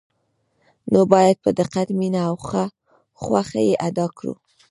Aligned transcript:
نو 0.91 0.99
باید 1.13 1.37
په 1.43 1.49
دقت، 1.59 1.87
مینه 1.99 2.21
او 2.29 2.35
خوښه 3.21 3.59
یې 3.67 3.75
ادا 3.87 4.07
کړو. 4.17 4.33